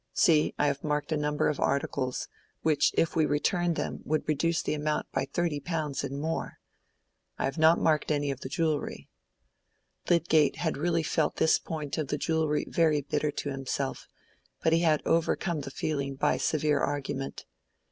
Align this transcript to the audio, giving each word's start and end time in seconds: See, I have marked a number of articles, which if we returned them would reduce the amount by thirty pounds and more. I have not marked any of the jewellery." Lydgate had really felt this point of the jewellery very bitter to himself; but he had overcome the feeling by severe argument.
See, 0.13 0.55
I 0.57 0.65
have 0.65 0.83
marked 0.83 1.11
a 1.11 1.15
number 1.15 1.47
of 1.47 1.59
articles, 1.59 2.27
which 2.63 2.91
if 2.95 3.15
we 3.15 3.27
returned 3.27 3.75
them 3.75 3.99
would 4.03 4.27
reduce 4.27 4.63
the 4.63 4.73
amount 4.73 5.05
by 5.11 5.25
thirty 5.25 5.59
pounds 5.59 6.03
and 6.03 6.19
more. 6.19 6.57
I 7.37 7.45
have 7.45 7.59
not 7.59 7.77
marked 7.79 8.09
any 8.09 8.31
of 8.31 8.39
the 8.39 8.49
jewellery." 8.49 9.09
Lydgate 10.09 10.55
had 10.55 10.75
really 10.75 11.03
felt 11.03 11.35
this 11.35 11.59
point 11.59 11.99
of 11.99 12.07
the 12.07 12.17
jewellery 12.17 12.65
very 12.67 13.01
bitter 13.03 13.29
to 13.29 13.49
himself; 13.51 14.07
but 14.63 14.73
he 14.73 14.79
had 14.79 15.03
overcome 15.05 15.61
the 15.61 15.69
feeling 15.69 16.15
by 16.15 16.37
severe 16.37 16.79
argument. 16.79 17.45